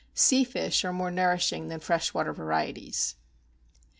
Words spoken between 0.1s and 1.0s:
Sea fish are